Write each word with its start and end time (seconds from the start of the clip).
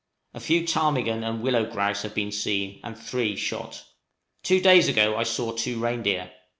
A 0.33 0.39
few 0.39 0.65
ptarmigan 0.65 1.23
and 1.23 1.43
willow 1.43 1.63
grouse 1.69 2.01
have 2.01 2.15
been 2.15 2.31
seen, 2.31 2.79
and 2.83 2.97
three 2.97 3.35
shot. 3.35 3.85
Two 4.41 4.59
days 4.59 4.87
ago 4.87 5.15
I 5.15 5.21
saw 5.21 5.51
two 5.51 5.79
reindeer. 5.79 6.31